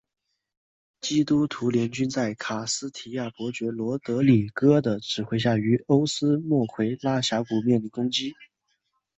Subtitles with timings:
[0.99, 8.33] 基督徒联军在卡斯提亚伯爵罗德里哥的指挥下于欧斯莫奎拉峡谷面临攻击。